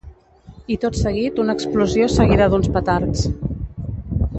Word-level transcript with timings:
I 0.75 0.77
tot 0.85 0.97
seguit 1.01 1.37
una 1.45 1.57
explosió 1.59 2.09
seguida 2.17 2.51
d’uns 2.55 2.73
petards. 2.79 3.27